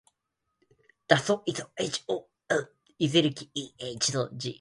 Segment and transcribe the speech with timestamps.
[1.07, 2.27] だそい ｈｓｄｇ ほ；
[2.97, 3.51] いせるぎ
[3.99, 4.49] ｌｈｓｇ